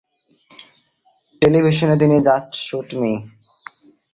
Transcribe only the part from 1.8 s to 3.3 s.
তিনি "just shoot me!"